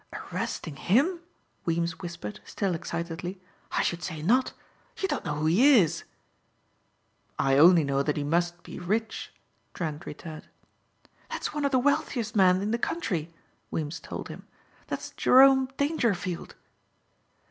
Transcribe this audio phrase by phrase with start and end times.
[0.11, 1.19] "Arresting him?"
[1.63, 3.39] Weems whispered, still excitedly,
[3.71, 4.51] "I should say not.
[4.97, 6.05] You don't know who he is."
[7.37, 9.31] "I only know that he must be rich,"
[9.75, 10.47] Trent returned.
[11.29, 13.31] "That's one of the wealthiest men in the country,"
[13.69, 14.47] Weems told him.
[14.87, 16.55] "That's Jerome Dangerfield."